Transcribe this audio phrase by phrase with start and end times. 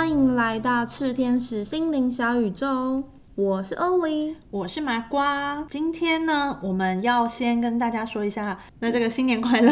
[0.00, 3.02] 欢迎来到赤天使心灵小宇宙，
[3.34, 4.34] 我是欧丽。
[4.50, 9.70] 我是麻瓜，今天呢，我们要先跟大家说一下，那这个新年快乐，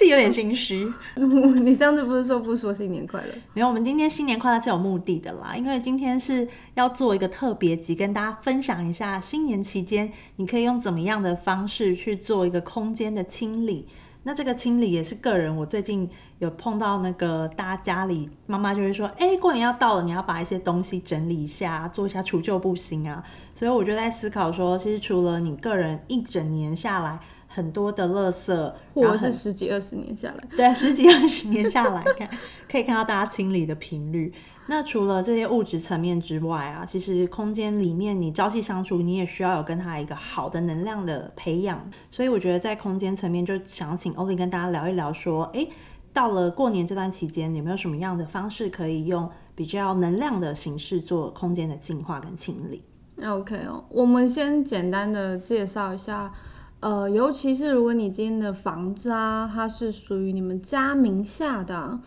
[0.00, 0.90] 自己有点心虚。
[1.62, 3.26] 你上次不是说不说新年快乐？
[3.52, 13.86] 没有，我们今天新年快乐是有目的的啦，因为今天是要做一个特别集，跟大家分享一下新年期间你可以用怎么样的方式去做一个空间的清理。
[14.22, 16.08] 那这个清理也是个人，我最近
[16.38, 23.22] 有碰到那个大家家里妈妈就会说，哎，过年要到了，你要把一些东西整理一下，做一下除旧布新啊。
[23.54, 27.18] 所以我就在思考说，其实除了你个人一整年下来
[27.52, 32.30] 很多的垃圾，或者是十几二十年下来，对，十几二十年下来看，
[32.70, 34.32] 可以看到大家清理的频率。
[34.68, 41.84] 那除了这些物质层面之外啊，其实空间里面你朝夕相处，你也需要有跟他一个好的能量的培养。
[42.08, 45.66] 所以我觉得在空间层面，就想请欧丽跟大家聊一聊，说，哎，
[46.12, 52.84] 到了过年这段期间，有没有什么样的方式可以用比较能量的形式做空间的净化跟清理
[53.24, 56.32] ？OK 哦，我们先简单的介绍一下，
[56.80, 61.98] 呃，尤其是如果你今天的房子啊，它是属于你们家名下的。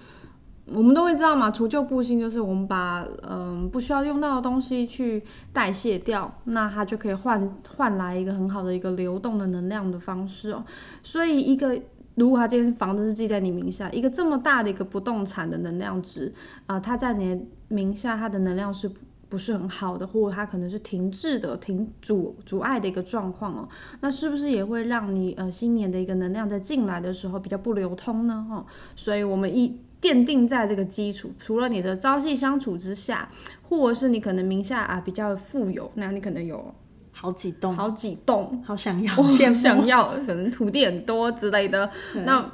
[0.73, 5.21] 我们都会知道嘛，除旧布新就是我们把嗯不需要用到的东西去
[5.51, 10.63] 代谢掉，那它就可以换换来一个很好的一个流动的能量的方式哦。
[11.03, 11.77] 所以一个
[12.15, 16.33] 如果它今天房子是记在你名下，一个这么大的一个不动产的能量值
[16.65, 18.89] 啊，它在你名下，它的能量是
[19.33, 23.67] 不是很好的，或者它可能是停滞的、停阻阻碍的一个状况哦。
[24.01, 28.45] 那是不是也会让你呃新年的一个能量在进来的时候比较不流通呢？
[28.47, 28.63] 哈，
[28.95, 29.79] 所以我们一。
[30.03, 33.29] 奠定在这个基础，除了你的朝夕相处之下，
[33.69, 36.75] 或者是你可能名下啊比较富有，那你可能有
[37.13, 41.89] 好几栋，好几栋，好想要，想想要，可能土地很多之类的。
[42.25, 42.45] 那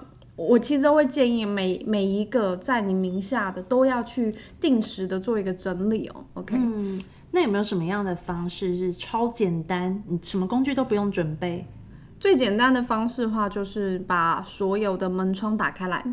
[0.47, 6.23] 我其实都会建议每每一个在你名下的都要去定时的做一个整理哦。
[6.35, 11.65] OK，嗯，那有没有什么样的方式是超简单，你什么工具都不用准备？
[12.19, 16.05] 最简单的方式的话，就是把所有的门窗打开来。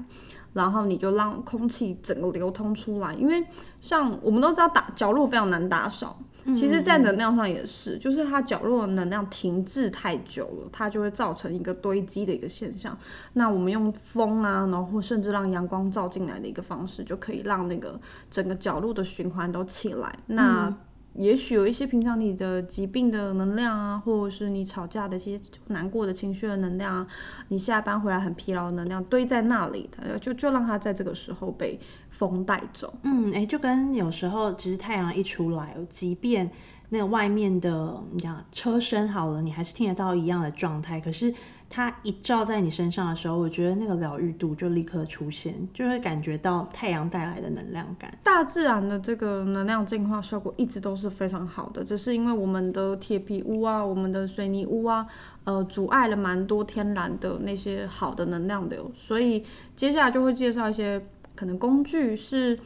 [0.57, 3.45] 然后你就让空气整个流通出来，因为
[3.79, 12.97] 像我们都知道打角落非常难打扫，其实，在能量上也是，就是它角落的能量停滞太久了，它就会造成一个堆积的一个现象。
[13.35, 18.01] 那我们用风啊，然后甚至让阳光照进来的一个方式，就可以让那个
[18.31, 20.19] 整个角落的循环都起来。
[20.27, 20.75] 那
[21.19, 27.07] 也许有一些平常你的疾病的能量啊，或者是你吵架的一些难过的情绪的能量啊，
[27.49, 29.89] 你下班回来很疲劳的能量堆在那里，
[30.21, 31.79] 就就让它在这个时候被
[32.11, 32.93] 风带走。
[33.03, 36.51] 嗯，哎，就跟有时候其实太阳一出来，即便
[36.89, 41.35] 那外面的你讲车声好了，你还是听得到一样的状态，可是。
[41.69, 48.17] 它一照在你身上的时候，我觉得那个疗愈度就立刻出现，就会感觉到太阳带来的能量感。
[48.23, 55.05] 大自然的这个能量净化效果一直都是非常好的，只是因为我们的铁皮屋啊、我们的水泥屋啊，
[55.43, 58.89] 呃，阻碍了蛮多天然的那些好的能量流。
[58.97, 61.03] 所以接下来就会介绍一些
[61.35, 62.57] 可能工具是。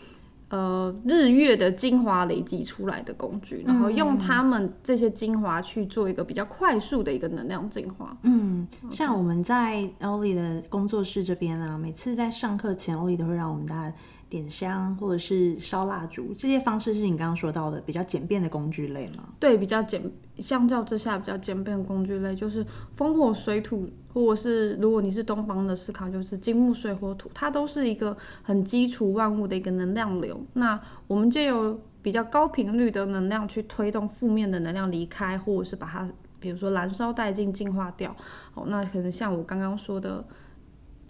[0.50, 8.18] 呃，日月的精华累积出来的工具，然后用他们这些精华去做一个比较快速的一个能量净化。
[8.24, 8.49] 嗯，
[8.90, 13.94] 像我们在欧丽的工作室这边啊，每次在上课前，欧丽都会让我们大家。
[14.30, 19.24] 点香或者是烧蜡烛，这些方式是你刚刚说到的比较简便的工具类吗？
[19.40, 20.00] 对，比较简，
[20.38, 30.40] 相较之下比较简便的工具类就是风火水土，或者是如果你是东方的思考，就是金木水火土，它都是一个很基础万物的一个能量流。
[30.52, 36.08] 那我们借有比较高频率的能量去推动负面的能量离开，或者是把它，
[36.40, 38.16] 比如说燃烧殆尽、净化掉。
[38.54, 40.24] 哦，那可能像我刚刚说的。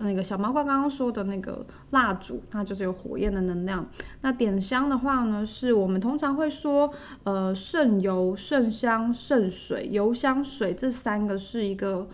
[0.03, 3.87] 那个小毛怪刚刚说的那个蜡烛，它就是有火焰的能量。
[4.23, 6.91] 那点香的话呢，是我们通常会说，
[7.25, 12.09] 呃，圣油、圣香、圣水、油香水这三个是一个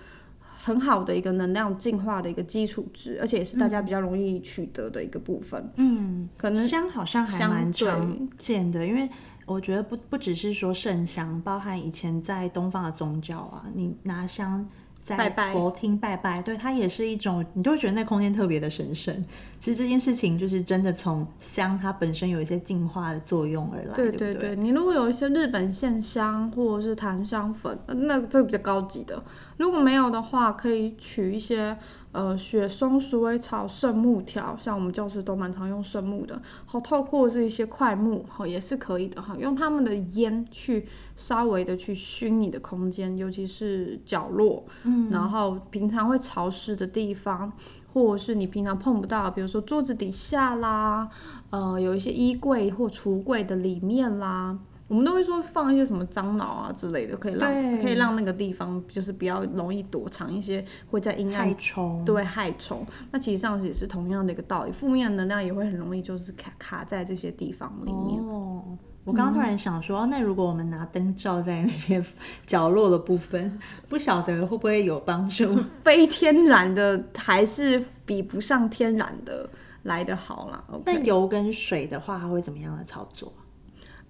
[0.57, 5.71] 很好的一个能量净化的一个基础值，而且也是大家比较容易取得的一个部分。
[5.77, 9.09] 嗯，可能香好像还蛮常见的，因为
[9.47, 14.69] 我觉得不不只是说圣香，包含以前在东方的宗教啊，你拿香。
[15.07, 19.15] 在佛厅拜拜，对它也是一种，你就会觉得那空间特别的神圣。
[19.57, 24.57] 其实这件事情就是真的从香它本身有一些净化的作用而来，对对对。
[24.57, 29.23] 你如果有一些日本线香或者是檀香粉，那这个比较高级的。
[29.59, 31.79] 如果没有的话，可以取一些
[32.17, 47.53] 呃雪松、鼠尾草、圣木条，像我们教室都蛮常用圣木的，好透过是一些块木，好也是可以的哈，用它们的烟去稍微的去熏你的空间，尤其是角落，嗯，然后平常会潮湿的地方。
[47.97, 51.09] 或者是你平常碰不到，比如说桌子底下啦，
[51.49, 57.51] 呃，有一些衣柜或橱柜的里面啦，我们都会说放一些什么樟脑啊之类的，可以让
[57.83, 62.87] 可以让那个地方就是比较容易躲藏一些会在阴暗害虫，对害虫。
[63.11, 68.23] 那其实上也是同样的一个道理，负面能量也会很容易就是卡卡在这些地方里面。
[68.23, 68.79] 哦。
[69.05, 72.05] 我刚刚突然想说，那如果我们拿灯照在那些
[72.45, 73.57] 角落的部分，
[73.89, 75.57] 不晓得会不会有帮助？
[75.85, 79.49] 非天然的还是比不上天然的
[79.85, 80.65] 来的好啦。
[80.85, 83.33] 那油跟水的话，它会怎么样的操作？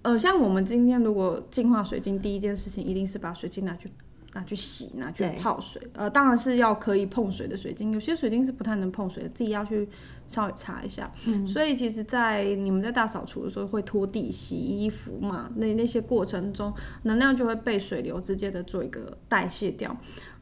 [0.07, 3.91] 呃，像我们今天如果净化水晶，第一件事情一定是把水晶拿去。
[4.33, 9.87] 拿去洗，拿去泡水，呃，当然是要可以碰水的水晶，有些水晶是不太能碰水的，自己要去
[10.27, 11.11] 稍微擦一下。
[11.25, 16.71] 嗯，所以其实，在你们在大扫除的时候会拖地、洗衣服嘛，那那些过程中，
[17.03, 19.97] 能量就会被水流直接的做一个代谢掉。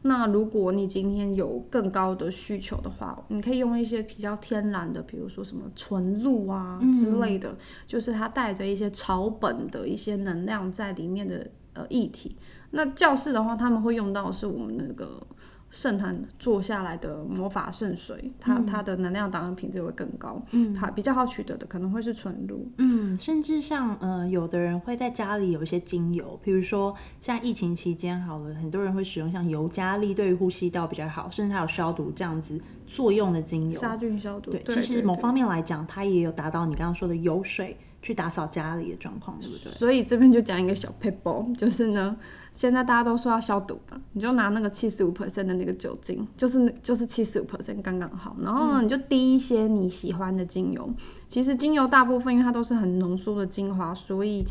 [0.07, 7.57] 那如果你今天有更高的需求的话，你可以用一些比较天然的，比如说什么纯露啊之类的，
[7.87, 12.35] 就是它带着一些草本的一些能量在里面的呃液体。
[12.69, 15.25] 那教室的话，他们会用到是我们那个
[15.69, 34.51] 圣坛做下来的魔法圣水，它它的能量档案品质会更高，嗯，它比较好取得的可能会是纯露，嗯，甚至像呃，有的人会在家里有一些精油，比如说像疫情期间好了，很多人会使用像尤加利，对于呼吸道比较好，甚至还有消毒这样子作用的精油，杀菌消毒。
[34.51, 37.75] 对，其实某方面来讲，它也有达到你刚刚说的油水
[38.05, 39.71] 去打扫家里的状况，对不对？
[39.73, 42.15] 所以这边就讲一个小 paper，就是呢。
[42.51, 48.37] 现在大家都说要消毒吧，你就拿那个七十五 percent 的那个酒精，就是就是七十五 percent 刚刚好。
[48.39, 50.87] 然后呢，你就滴一些你喜欢的精油。
[51.27, 54.45] 其实精油大部分因为它都是很浓缩的精华，所以。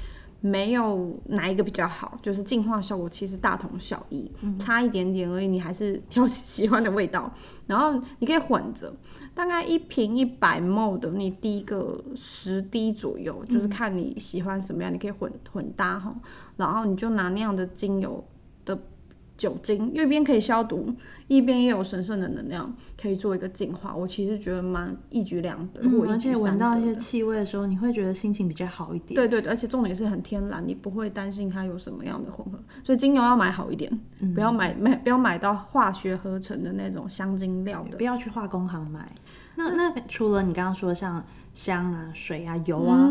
[0.46, 5.49] 没有哪一个比较好，就是净化效果其实大同小异，差一点点而已。
[5.49, 7.32] 你还是挑喜欢的味道，
[7.67, 8.94] 然后你可以混着，
[9.32, 16.14] 大概一瓶一百 ml 的，你滴个十滴左右，就是看你喜欢什么样，你可以混混搭哈。
[16.58, 18.33] 然后你就拿那样的精油的。
[19.36, 20.94] 酒精一边可以消毒，
[21.26, 23.94] 一边也有神圣的能量，可以做一个净化。
[23.94, 29.14] 我其实觉得蛮一举两得，而且闻到一些气味的时候，你会觉得心情比较好一点。
[29.14, 32.58] 对对对，而且重点是很天然，你不会担心它有什么样的混合。
[32.84, 34.00] 所以精油要买好一点，
[34.34, 39.04] 不要买买不要买到化学合成的那种香精料的，不要去化工行买。
[39.56, 43.09] 那那除了你刚刚说像香啊、水啊、油啊，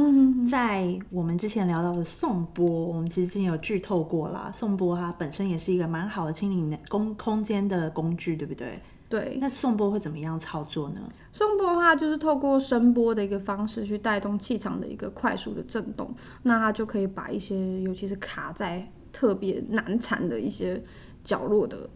[0.50, 4.52] 在我们之前聊到的颂钵，我们其实之前有剧透过啦。
[4.54, 8.78] 颂钵它本身也是一个蛮好的清理空空间的工具，对不对？
[9.08, 9.38] 对。
[9.40, 11.00] 那颂钵会怎么样操作呢？
[11.32, 20.84] 颂钵的话，就是透过声波的一个方式去带动气场的一个快速的震动，那它就可以把一些，尤其是卡在特别难缠的一些
[21.24, 21.90] 角落的。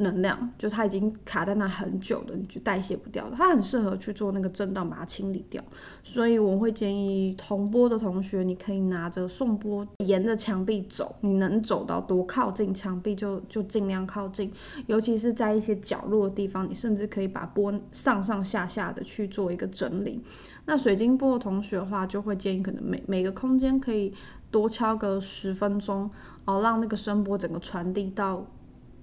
[0.00, 5.62] 能量就它已经卡在那很久的，你就代谢不掉的，它很适合去做那个震荡，把它清理掉。
[6.02, 14.50] 所以我会建议同波的同学，你可以拿着送波沿着墙壁走，你能走到多靠近墙壁就就尽量靠近，
[14.86, 20.22] 尤其是在一些角落的地方，你甚至可以把波上上下下的去做一个整理。
[20.64, 24.12] 那水晶波的同学的话，就会建议可能每每个空间可以
[24.50, 26.10] 多敲个十分钟，
[26.44, 28.46] 哦，让那个声波整个传递到。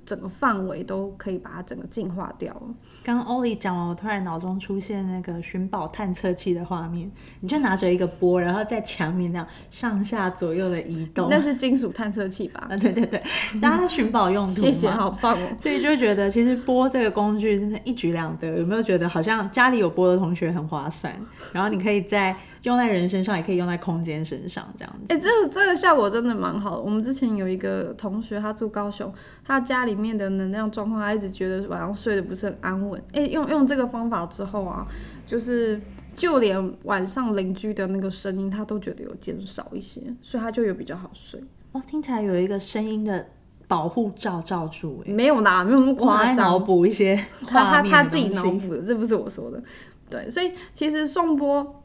[0.08, 2.62] 整个范围都可以把它整个净化掉了。
[3.04, 7.12] 刚刚欧丽讲完，我突然脑中出现那个寻宝探测器的画面，
[7.42, 11.28] 你就拿着一个波，然后在墙面那样上下左右的移动。
[11.30, 12.66] 那是金属探测器吧？
[12.70, 13.22] 啊，对对对，
[13.62, 14.62] 大家寻宝用途。
[14.64, 15.48] 谢谢，好棒哦。
[15.60, 18.58] 所以就觉得其实波这个工具真的一举两得。
[18.58, 21.14] 有没有觉得好像家里有波的同学很划算？
[21.52, 22.34] 然后你可以在。
[22.64, 25.06] 用在人身上，也可以用在空间身上，这样子。
[25.08, 26.82] 哎，这个这个效果真的蛮好的。
[26.82, 29.14] 我们之前有一个同学，他住高雄，
[29.46, 33.02] 他家里面的能量状况，他一直觉得晚上睡得不是很安稳。
[33.14, 34.86] 哎，用用这个方法之后啊，
[35.26, 35.82] 就是
[36.14, 41.44] 就连晚上邻居的那个声音，他都觉得有减少一些，所以他就有比较好睡。
[41.72, 43.28] 哦，听起来有一个声音的
[43.68, 45.04] 保护罩罩住。
[45.08, 46.36] 哎，没有啦，没有那么夸张。
[46.36, 47.16] 脑补一些
[47.48, 49.62] 他他他自己脑补的，这不是我说的。
[50.10, 51.84] 对，所以其实送波。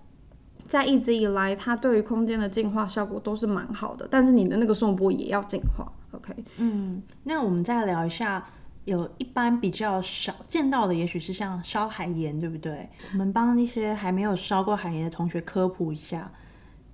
[0.69, 5.85] 在一直以来，它对于空间的净化效果都是蛮好的，但是你的那个送波也要净化
[6.23, 6.45] ，OK？
[6.59, 8.47] 嗯，那我们再聊一下，
[8.85, 12.89] 有一般比较少见到的，也许是像烧海盐，对不对？
[13.13, 16.31] 我们帮那些还没有烧过海盐的同学科普一下，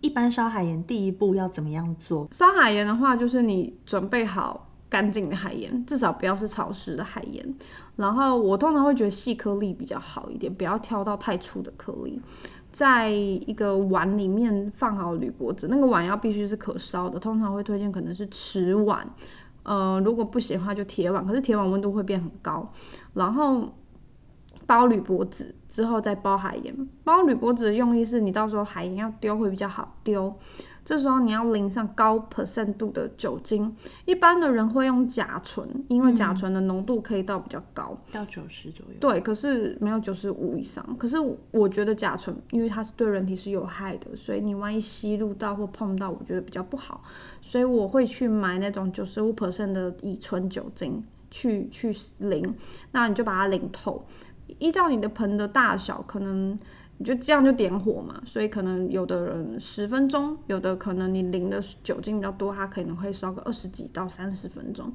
[0.00, 2.28] 一般烧海盐第一步要怎么样做？
[2.32, 7.54] 烧海盐的话，就是你准备好干净的海盐，至少不要是潮湿的海盐。
[7.96, 12.20] 然后我通常会觉得细颗粒比较好一点，不要挑到太粗的颗粒。
[12.78, 19.04] 在一个碗里面放好铝箔纸，那个碗要必须是可烧的，通常会推荐可能是瓷碗。
[19.64, 22.72] 呃，如果不行的话就铁碗，可是铁碗温度会变很高。
[23.14, 23.68] 然后
[24.64, 30.32] 包铝箔纸之后再包海盐，包铝箔纸的用意是你到时候海盐要丢会比较好丢。
[30.88, 33.76] 这时候你要淋上高 percent 度的酒精，
[34.06, 38.94] 一般的人会用甲醇，因为甲醇的浓度可以到比较高，到九十左右。
[38.98, 40.82] 对，可是没有九十五以上。
[40.96, 41.16] 可是
[41.50, 47.02] 我觉得甲醇，因为它是对人体是有害的，所以你万一吸入到或碰到，我觉得比较不好。
[47.42, 52.56] 所以我会去买那种九十五 percent 的乙醇酒精去去淋，
[52.92, 54.06] 那你就把它淋透。
[54.58, 56.58] 依照你的盆的大小，可能。
[56.98, 64.92] 你就这样就点火嘛，所以可能有的人十分钟，有的可能你淋的酒精比较多，它可能会烧个二十几到三十分钟。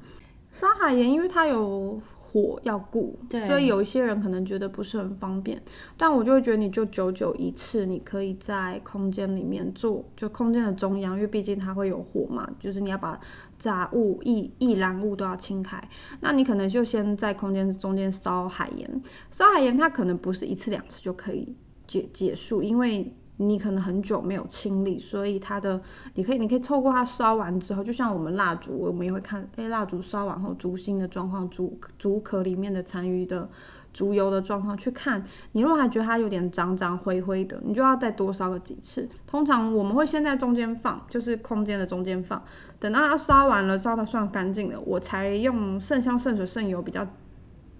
[0.52, 3.18] 烧海盐因为它有火要顾，
[3.48, 5.60] 所以有一些人可能觉得不是很方便。
[5.96, 13.18] 但我就会觉得你就久久一次，你可以在空间里面做，就空间的中央，因为毕竟它会有火嘛，就是你要把
[13.58, 15.82] 杂物、易易燃物都要清开。
[16.20, 21.56] 那你可能就先在空间中间烧海盐，烧海盐它可能不是一次两次就可以。
[21.86, 25.80] 结结束，因为你可能很久没有清理，所以它的
[26.14, 33.48] 你可以你可以透过它烧完之后，就像我们蜡烛，我们也会看，哎，蜡烛烧完后烛芯的状况，烛烛壳里面的残余的
[33.92, 35.20] 烛油的状况去看。
[35.50, 39.08] 你如果还觉得它有点脏脏灰灰的，你就要再多烧个几次。
[39.26, 42.40] 通常我们会先在中间放，就是空间的中间放，
[42.78, 47.04] 等到它烧完了，烧的算干净了，我才用剩香剩水剩油比较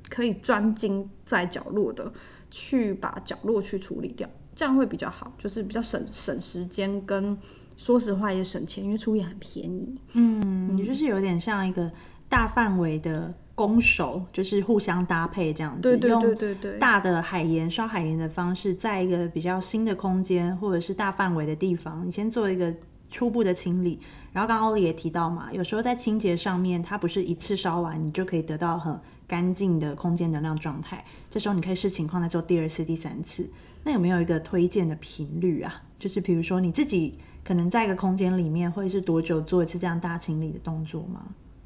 [0.09, 2.13] 可以专精在角落的。
[2.57, 7.37] 去把角落去处理掉，这样会比较好，就是比较省省时间，跟
[7.77, 9.99] 说实话也省钱，因为处理很便宜。
[10.13, 11.91] 嗯，你就是有点像一个
[12.29, 15.83] 大范围的攻守，就是互相搭配这样子。
[15.83, 16.79] 对对对对对。
[16.79, 22.73] 大的海盐烧海盐的方式，在一个比较新的空间或者是大范围的地方，你先做一个
[23.11, 23.99] 初步的清理。
[24.33, 28.97] 然后刚刚欧丽也提到嘛，有时候在清洁上面，它不是一次烧完，你就可以得到很。
[29.27, 33.49] 干净的空间能量状态，这时候你可以视情况再做第二次、第三次。
[33.83, 35.83] 那有没有一个推荐的频率啊？
[35.99, 41.23] 就是比如说你自己可能在一个空间里面会是多久做一次这样大清理的动作吗？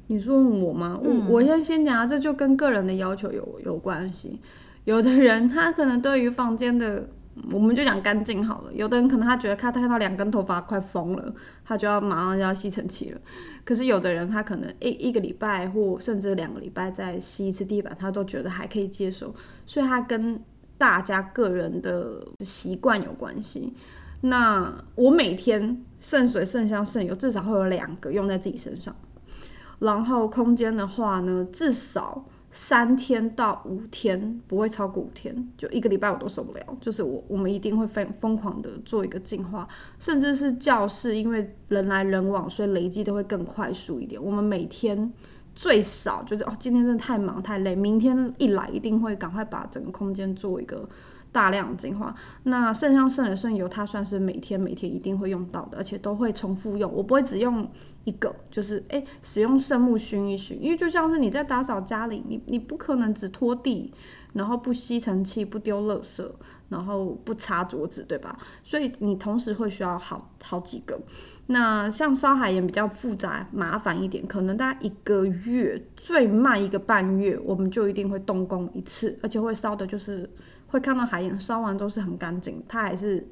[0.07, 0.99] 你说我吗？
[1.01, 4.39] 我我先先讲啊，这就跟个人的要求有有关系。
[4.85, 7.09] 有的人他可能对于房间的。
[7.51, 8.73] 我们就讲干净好了。
[8.73, 11.33] 有的人可能他觉得他看到两根头发快疯了，
[11.63, 13.21] 他就要马上就要吸尘器了。
[13.63, 19.33] 可是有的人他可能一一个礼拜或甚至两个礼拜再吸一次地板，他都觉得还可以接受。
[19.65, 20.43] 所以他跟
[20.77, 23.73] 大家个人的习惯有关系。
[24.21, 28.93] 那我每天渗水、渗香、渗油至少会有两个用在自己身上。
[29.79, 32.25] 然后空间的话呢，至少。
[32.51, 36.77] 三天到五天不会超过五天，就一个礼拜我都受不了。
[36.81, 39.67] 就是我我们一定会疯疯狂的做一个净化，
[39.99, 44.21] 甚至是教室，因为人来人往，所以累积都会更快速一点。
[44.23, 45.11] 我们每天
[45.53, 50.87] 最少就是哦，今天真的太忙太累，明天一来一定会赶快把整个空间做一个。
[51.31, 56.91] 大量净化，那肾上肾的肾油，它算是每天每天一定会用到的，而且都会重复用。
[56.91, 57.69] 我不会只用
[58.03, 63.93] 一个，就是诶使用圣木熏一熏，因为就像是你在打扫家里，你你不可能只拖地，
[64.33, 66.27] 然后不吸尘器，不丢垃圾，
[66.69, 68.35] 然后不擦桌子，对吧？
[68.63, 70.99] 所以你同时会需要好好几个。
[71.45, 80.27] 那像烧海盐比较复杂麻烦一点，可能大概一个月，最慢一个半月，我们就一定会动工一次，而且会烧的就是。
[80.69, 83.27] 会看到海盐烧完都是很干净，它还是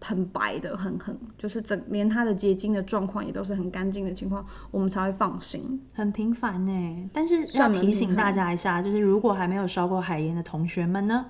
[0.00, 5.80] 很白的，很很就是整连它的结晶的状况也都是很干净的情况，我们才会放心。
[5.92, 11.26] 很平凡呢，但是要提醒大家一下，就是如果还没有烧过海盐的同学们呢。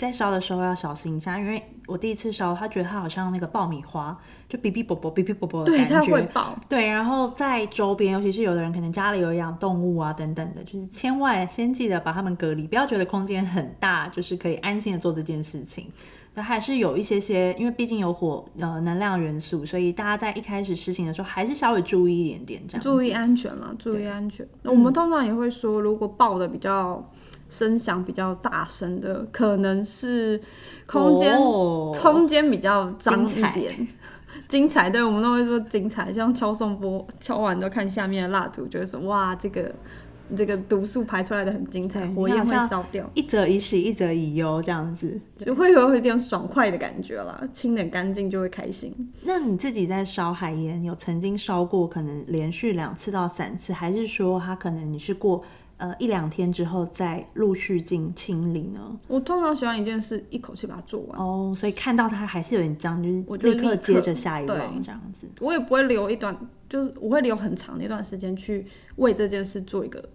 [0.00, 4.16] 在烧的时候要小心一下，因为我第一次烧，他觉得它好像那个爆米花，
[4.48, 5.88] 就哔哔啵啵、哔哔啵啵的感觉。
[5.88, 6.58] 对，它会爆。
[6.70, 15.88] 对，然后在周边，尤其是有的人可能家里有养动物啊等等的，就是千万先记得把它们隔离，不要觉得空间很大，就是可以安心的做这件事情。
[16.32, 22.82] 那还是有一些些，因为毕竟有火呃能量元素，所以大家在一开始实行的时候，还是稍微注意一点点这样。
[22.82, 24.48] 注意安全了，注意安全。
[24.62, 27.06] 那我们通常也会说，如果爆的比较。
[27.50, 30.40] 声响比较大声的，可能是
[30.86, 33.88] 空间空间比较脏一点，
[34.48, 34.88] 精彩。
[34.88, 39.74] 对，我们都会说精彩，像敲送波敲完都看下面的蜡烛，就会说哇，这个
[40.36, 45.20] 这个毒素排出来的很精彩，对火焰会烧掉，一则以喜，一则以忧这样子。
[45.44, 48.94] 就会有一点爽快的感觉啦，清点干净就会开心。
[49.22, 55.42] 那你自己在烧海盐，有曾经烧过可能连续两次到三次，还是说它可能你是过
[55.80, 58.80] 呃一两天之后再陆续进清理呢？
[59.08, 65.26] 我通常喜欢一件事一口气把它做完，哦，所以看到它还是有点脏，就是立刻接着下一对 round 这样子。
[65.40, 66.36] 我也不会留一段，
[66.68, 70.06] 就是我会留很长的一段时间去为这件事做一个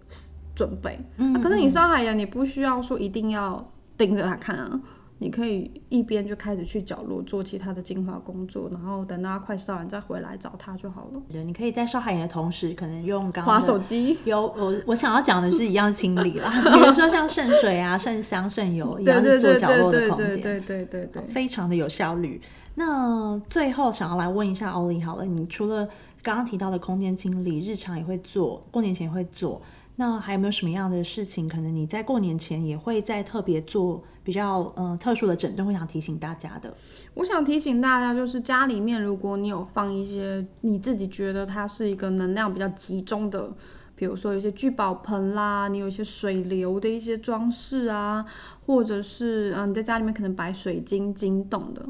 [0.54, 0.98] 准备。
[1.16, 4.80] 嗯啊可是你上海人，你不需要说一定要盯着它看啊，
[5.18, 11.22] 你可以一边就开始去角落做其他的净化工作，然后等到它快烧完再回来找它就好了。
[11.32, 21.22] 对，你可以在烧海盐的同时，可能用刚划刚的手机， 有我我想要讲的是一样清理啦， 比如说像渗水啊、渗香、渗油一样是做角落的空间，对对对对对。
[21.22, 22.40] 非常的有效率。
[22.74, 25.88] 那最后想要来问一下欧丽好了，你除了
[26.22, 29.62] 刚刚提到的空间清理，日常也会做，过年前也会做，
[29.96, 36.74] 那还有没有什么样的事情，可能你在过年前也会再特别做比较呃特殊的整顿，会想提醒大家的？
[37.14, 43.50] 我想提醒大家，就是家里面如果你有放一些你自己觉得它是一个能量比较集中的，
[43.94, 48.22] 比如说有一些聚宝盆啦，你有一些水流的一些装饰啊，
[48.66, 51.82] 或者是嗯、你在家里面可能摆水晶晶洞的。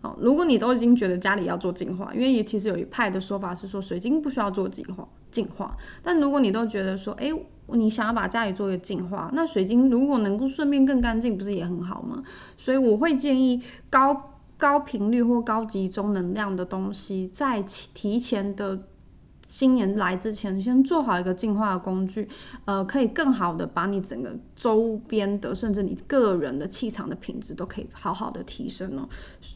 [0.00, 5.76] 哦，如果你都已经觉得家里要做净化，因为也其实有一派的说法是说水晶不需要做净化，净化。
[6.00, 7.32] 但如果你都觉得说，诶，
[7.68, 12.22] 你想要把家里做一个净化，那水晶如果能够顺便更干净，不是也很好吗？
[12.56, 18.86] 所以我会建议高高频率或高集中能量的东西，在提前的
[19.46, 22.28] 新年来之前，先做好一个净化的工具，
[22.64, 29.08] 呃，可以更好的把你整个周边的，甚至你个人的气场的品质都可以好好的提升哦。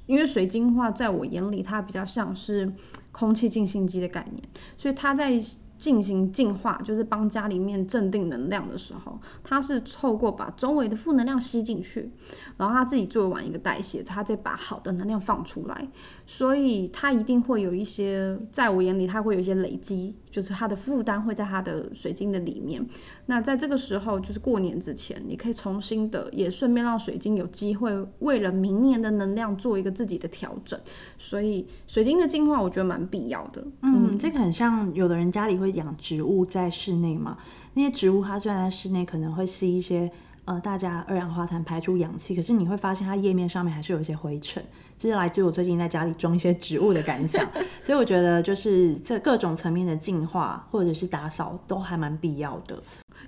[0.06, 2.72] 因为水晶化在我眼里，它比较像是
[3.12, 4.42] 空气净化机的概念，
[4.76, 5.40] 所以它在
[5.78, 12.10] 进行净化，就是帮家里面镇定能量的时候，他是透过把周围的负能量吸进去，
[12.56, 15.88] 然后他自己做完一个代谢，他再把好的能量放出来，
[16.26, 22.86] 所以他一定会有一些，在我眼里，他会有一些累积，就是它的负担会在它的水晶的里面。
[23.24, 30.78] 那在这个时候，就是过年之前，你可以重新的，也顺便让水晶有机会为了明年的能量做一个自己的调整。
[31.16, 33.66] 所以水晶的净化，我觉得蛮必要的。
[33.80, 37.38] 嗯，这个很像有的人家里会养植物在室内嘛，
[37.72, 40.12] 那些植物它虽然在室内可能会吸一些
[40.46, 44.64] 呃大家二氧化碳排出氧气，可是你会发现它页面上面还是有一些灰尘，
[44.96, 47.44] 这是来自于我最近在家里种一些植物的感想。
[47.82, 52.80] 所以我觉得就是这各种层面的净化或者是打扫都还蛮必要的。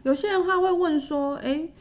[0.05, 1.73] 有些人他会问说，诶，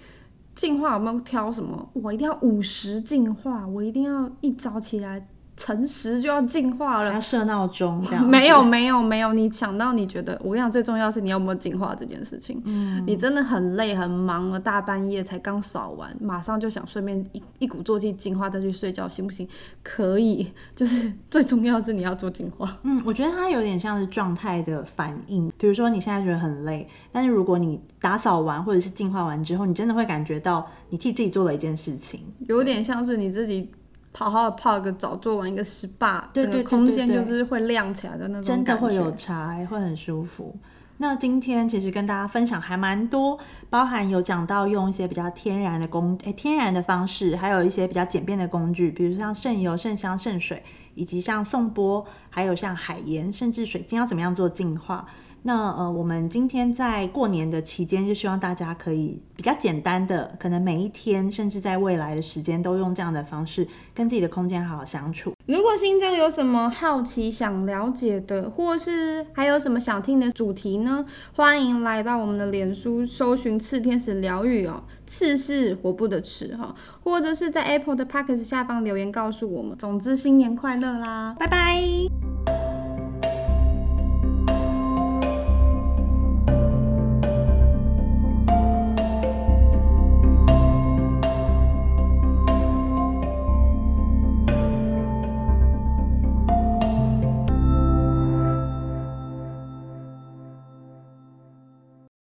[0.55, 1.87] 净化有没有挑什么？
[1.93, 7.11] 我一定要午时净化，我一定要一早起来晨时就要进化了。
[7.11, 8.23] 要设闹钟这样？
[8.29, 12.61] 没有没有没有，你想到你觉得，我跟你讲，最重要是你有没有进化这件事情。
[12.65, 19.47] 嗯，你真的很累很忙了，大半夜才刚扫完，马上就想顺便一一鼓作气进化再去睡觉，行不行？
[19.81, 22.77] 可以， 就是最重要是你要做进化。
[22.83, 25.51] 嗯，我觉得它有点像是状态的反应。
[25.57, 32.19] 比如说你现在觉得很累，但是如果你打扫完或者是进化完之后，你真的会感觉到你替自己做了一件事情。
[32.47, 33.71] 有点像是你自己
[34.13, 40.55] 好好的泡个澡，做完一个 SPA，整个对对对空间就是会亮起来的那种真的感会有觉差，会很舒服。
[40.99, 43.37] 那今天其实跟大家分享还蛮多，
[43.69, 50.63] 包含有讲到用一些比较天然的工，诶天然的方式，还有一些比较简便的工具，比如像渗油、渗香、渗水，
[50.95, 55.05] 以及像送波，还有像海盐，甚至水晶要怎么样做净化。
[55.47, 65.31] 那呃，我们今天在过年的期间，就希望大家可以比较简单的，可能每一天，甚至在未来的时间，都用这样的方式跟自己的空间好好相处。
[65.45, 71.05] 如果心中有什么好奇想了解的，或是还有什么想听的主题呢？
[71.33, 79.77] 欢迎来到我们的脸书搜寻“刺天使疗愈”哦，刺是活不得吃哈，或者是在 Apple 的 p o c k e t 下方留言告诉我们。
[79.77, 81.33] 总之，新年快乐啦！
[81.39, 82.56] 拜拜。